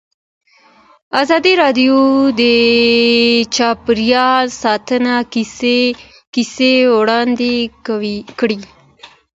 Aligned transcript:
ازادي 1.21 1.53
راډیو 1.61 1.97
د 2.41 2.43
چاپیریال 3.55 4.45
ساتنه 4.63 5.13
کیسې 6.33 6.71
وړاندې 6.97 7.53
کړي. 8.39 8.59